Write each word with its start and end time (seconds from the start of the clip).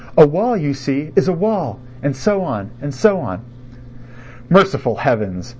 A 0.17 0.25
wall, 0.25 0.57
you 0.57 0.73
see, 0.73 1.11
is 1.15 1.27
a 1.27 1.31
wall... 1.31 1.79
and 2.01 2.15
so 2.15 2.41
on, 2.43 2.71
and 2.81 2.91
so 2.91 3.19
on." 3.19 3.41
Merciful 4.49 4.95
Heavens! 4.95 5.47